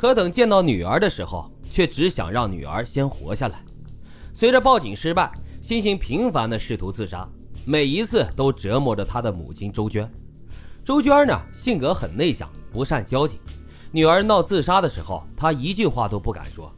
[0.00, 3.62] 可等见到女儿的时候，却只想让女儿先活下来。
[4.32, 5.30] 随着报警失败，
[5.60, 7.28] 星星频繁地试图自杀，
[7.66, 10.10] 每一次都折磨着他的母亲周娟。
[10.82, 13.40] 周娟呢，性格很内向，不善交际。
[13.92, 16.72] 女儿闹自杀的时候，她一句话都不敢说。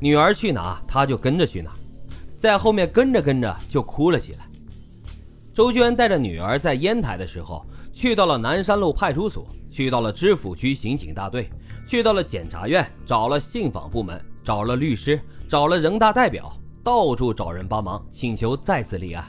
[0.00, 1.72] 女儿去哪，她就跟着去哪，
[2.38, 4.48] 在后面跟着跟着就哭了起来。
[5.52, 11.50] 周娟带着女儿在烟台的时候，去到了南山路派出所，去到了知府区刑警大队。
[11.86, 19.24] 去到了检察院，找了信访部门，找了律师，找了人大代表，到处找人帮忙，请求再次立案。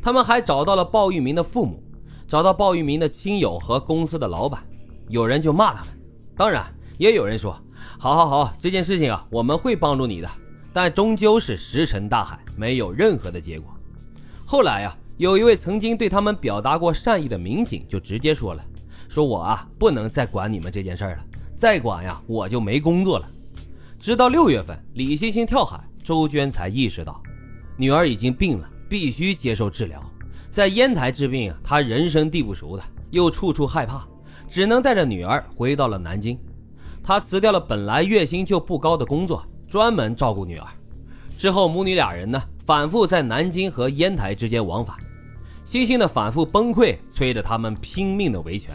[0.00, 1.82] 他们还找到了鲍玉明的父母，
[2.26, 4.64] 找到鲍玉明的亲友和公司的老板。
[5.08, 5.88] 有人就骂他们，
[6.36, 6.64] 当然
[6.96, 7.54] 也有人说
[7.98, 10.30] ：“好好好，这件事情啊，我们会帮助你的。”
[10.72, 13.74] 但终究是石沉大海，没有任何的结果。
[14.46, 18.64] 后来呀，有一位曾经对他们表达过善意的民警就直接说了
[19.06, 21.24] ：“说我啊，不能再管你们这件事儿了。”
[21.54, 23.28] 再管呀，我就没工作了。
[24.00, 27.22] 直到六月份，李星星跳海，周娟才意识到，
[27.76, 30.02] 女儿已经病了，必须接受治疗。
[30.50, 34.08] 在烟台治病，她人生地不熟的，又处处害怕，
[34.48, 36.38] 只能带着女儿回到了南京。
[37.02, 40.66] 她辞掉了本来月薪就不高的工作，专门照顾女儿。
[41.36, 44.96] 之后，母女俩人呢，反复在南京和烟台之间往返。
[45.70, 48.74] 星星的反复崩溃，催着他们拼命的维权。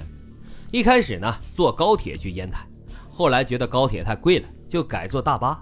[0.72, 2.66] 一开始呢，坐高铁去烟台。
[3.10, 5.62] 后来觉得高铁太贵了，就改坐大巴，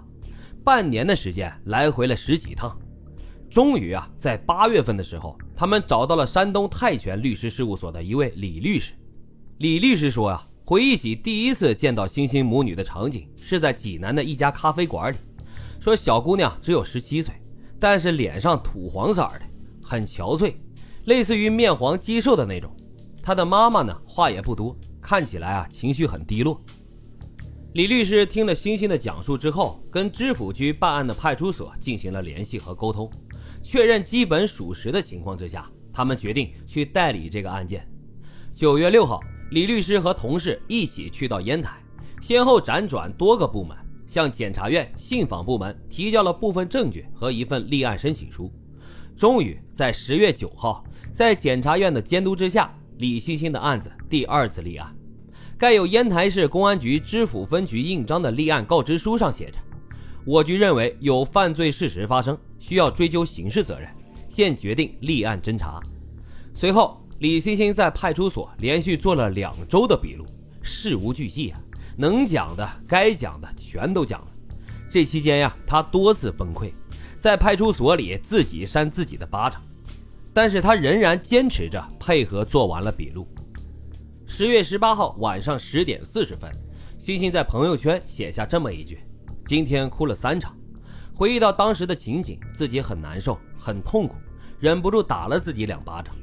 [0.62, 2.78] 半年的时间来回了十几趟。
[3.50, 8.92] 终于啊，在八月份的时候，他们找到了山东泰拳律师事务所的一位李律师。
[9.58, 15.16] 李律师说啊，回忆起第一次见到星星母女的场景，是在济南的一家咖啡馆里。
[15.80, 17.34] 说小姑娘只有十七岁，
[17.80, 19.40] 但是脸上土黄色的，
[19.82, 20.54] 很憔悴，
[21.04, 22.74] 类似于面黄肌瘦的那种。
[23.22, 26.60] 他的妈妈呢，话也不多，看起来啊，情绪很低落。
[27.72, 33.10] 李律师听了星星的讲述之后，跟知府局办案的派出所进行了联系和沟通，
[33.62, 37.84] 确认基本属实的情况之下，他们决定去代理这个案件。
[38.54, 39.20] 九月六号，
[39.50, 41.82] 李律师和同事一起去到烟台，
[42.20, 43.76] 先后辗转多个部门，
[44.06, 48.52] 向检察院信访部门提交了部分证据和一份立案申请书。
[49.16, 54.92] 终于在十月九号，在检察院的监督之下，李星星的案子第二次立案。
[55.56, 59.58] 盖有烟台市公安局知府分局印章的立案告知书上写着
[60.26, 63.88] ：“我局认为有犯罪事实发生，需要追究刑事责任，
[64.28, 65.80] 现决定立案侦查。”
[66.52, 70.26] 随后，李星星在派出所连续做了两周的笔录，
[70.60, 71.60] 事无巨细啊，
[71.96, 74.26] 能讲的、该讲的全都讲了。
[74.90, 76.70] 这期间呀，他多次崩溃，
[77.24, 79.58] 在派出所里自己扇自己的巴掌，
[80.34, 83.26] 但是他仍然坚持着配合做完了笔录。
[84.26, 86.52] 十月十八号晚上十点四十分，
[86.98, 88.98] 星星在朋友圈写下这么一句
[89.48, 90.54] ：“今天哭了三场。”
[91.16, 94.16] 回忆到当时的情景，自己很难受，很痛苦，
[94.60, 96.14] 忍不住打了自己两巴掌。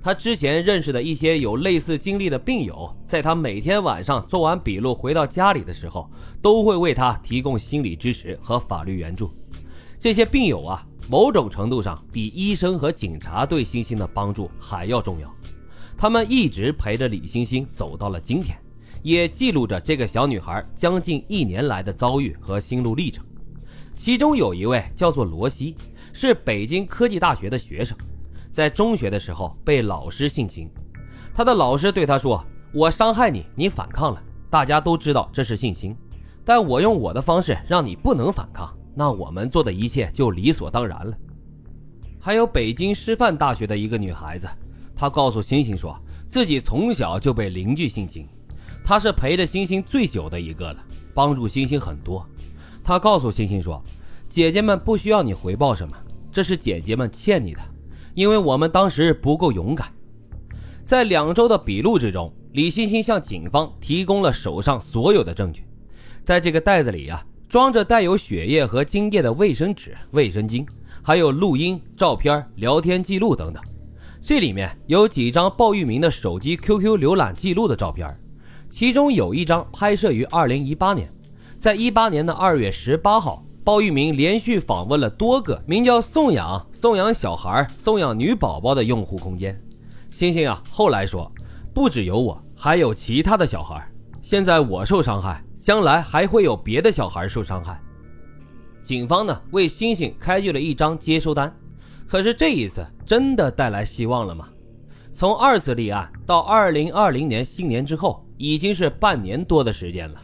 [0.00, 6.08] 他之前认识的一些有类似经历的病友，在他每天晚上做完笔录回到家里的时候，
[6.40, 9.28] 都会为他提供心理支持和法律援助。
[10.00, 15.30] 这些病友啊，某种程度上比医生和警察对星星的帮助还要重要。
[15.94, 18.56] 他们一直陪着李星星走到了今天，
[19.02, 23.22] 也记录着这个小女孩将近一年来的遭遇和心路历程。
[23.94, 25.76] 其中有一位叫做罗西，
[26.14, 27.94] 是北京科技大学的学生，
[28.50, 30.66] 在中学的时候被老师性侵。
[31.34, 35.94] 他的老师对他说：“我伤害你，你反抗了，大家都知道这是性侵，
[36.42, 41.16] 但我用我的方式让你不能反抗，那我们做的一切就理所当然了。”
[42.20, 44.46] 还有北京师范大学的一个女孩子。
[44.94, 48.28] 她告诉星星说，自己从小就被邻居性侵，
[48.84, 50.84] 她是陪着星星最久的一个了，
[51.14, 52.28] 帮助星星很多。
[52.84, 53.82] 她告诉星星说，
[54.28, 55.96] 姐姐们不需要你回报什么，
[56.30, 57.60] 这是姐姐们欠你的，
[58.12, 59.90] 因为我们当时不够勇敢。
[60.84, 65.64] 在两周的笔录之中，李星星向警方提供了手上所有的证据，
[66.22, 70.64] 在这个袋子里呀，装着带有血液和精液的卫生纸、卫生巾，
[71.02, 73.60] 还有录音、照片、聊天记录等等。
[74.22, 78.08] 这里面有几张鲍玉明的手机 QQ 浏览记录的照片，
[78.70, 81.08] 其中有一张拍摄于2018年，
[81.58, 89.60] 在18年的2月18号，鲍玉明连续访问了多个名叫“送养”“送养小孩”“送养女宝宝”的用户空间。
[90.12, 91.28] 星星啊，后来说，
[91.74, 93.84] 不只有我，还有其他的小孩。
[94.22, 97.80] 现在我受伤害，将来还会有别的小孩受伤害。
[98.82, 101.54] 警方呢，为星星开具了一张接收单。
[102.08, 104.48] 可是这一次真的带来希望了吗？
[105.12, 110.20] 从二次立案到二零二零年新年之后，已经是半年多的时间了。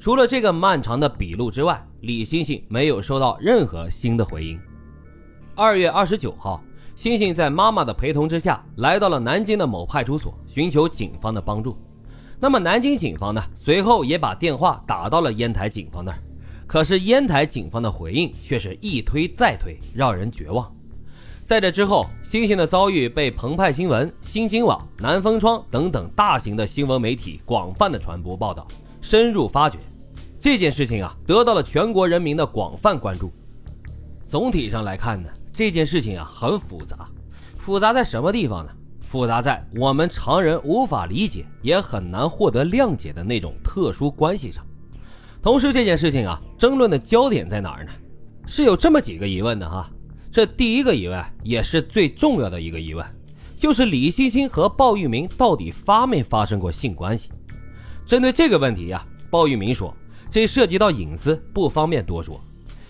[0.00, 4.58] 除了这个漫长的笔录之外，李星星没有收到任何新的回应。
[5.54, 6.62] 二月二十九号，
[6.96, 11.76] 星星在妈妈的陪同之下来到了南京的某派出所，寻求警方的帮助。
[12.40, 16.18] 那么南京警方呢，随后也把电话打到了烟台警方那儿，
[16.66, 20.72] 可是烟台警方的回应却是一推再推，让人绝望。
[21.42, 28.66] 在这之后，星星的遭遇被澎湃新闻、新京网、南风窗等等大型的新闻媒体广泛的传播报道，
[29.00, 29.78] 深入发掘。
[30.38, 33.32] 这件事情啊，得到了全国人民的广泛关注。
[34.22, 37.08] 总体上来看呢，这件事情啊很复杂，
[37.56, 38.70] 复杂在什么地方呢？
[39.08, 44.62] 复杂在我们常人无法理解，也很难获得谅解的那种特殊关系上。
[45.40, 47.90] 同时，这件事情啊，争论的焦点在哪儿呢？
[48.46, 49.90] 是有这么几个疑问的哈。
[50.30, 53.06] 这第一个疑问也是最重要的一个疑问，
[53.58, 57.30] 就是李星星和鲍玉明到底发没发生过性关系？
[58.06, 59.96] 针对这个问题呀，鲍玉明说，
[60.30, 62.38] 这涉及到隐私，不方便多说。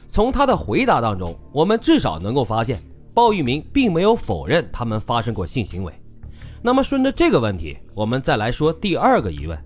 [0.08, 2.82] 从他的回答当中，我们至少能够发现，
[3.14, 5.92] 鲍玉明并没有否认他们发生过性行为。
[6.60, 9.58] 那么顺着这个问题，我们再来说第二个疑问，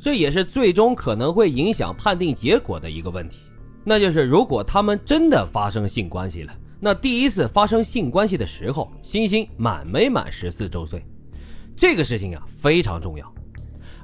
[0.00, 3.40] 这也是最终可能会影响判定结果的一个问题，
[3.84, 6.52] 那就是如果他们真的发生性关系了。
[6.80, 11.04] 那第一次发生性关系的时候，星星满没满十四周岁？
[11.76, 13.34] 这个事情啊非常重要。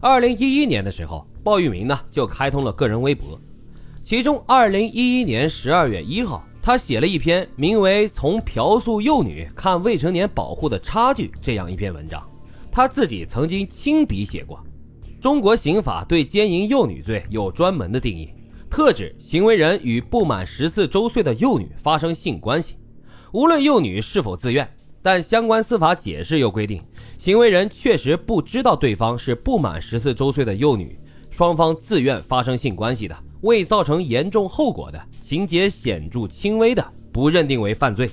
[0.01, 3.41] 二零一一年的时候，鲍玉明呢就开通了个人微博，
[4.03, 12.27] 其中二零一一年十二月一号，他写了一篇名为《从嫖宿幼女看未成年保护的差距》这样一篇文章。
[12.73, 14.65] 他自己曾经亲笔写过，
[15.21, 18.31] 中国刑法对奸淫幼女罪有专门的定义。
[18.71, 22.77] 特指行为人与不满十四周岁的幼女发生性关系，
[23.35, 24.67] 无论幼女是否自愿，
[25.03, 26.83] 但相关司法解释又规定，
[27.19, 30.99] 行为人确实不知道对方是不满十四周岁的幼女，
[31.31, 33.15] 双方自愿发生性关系的，
[33.45, 36.83] 未造成严重后果的，情节显著轻微的，
[37.13, 38.11] 不认定为犯罪。